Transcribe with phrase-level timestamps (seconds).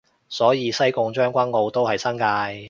[0.29, 2.25] 所以西貢將軍澳都係新界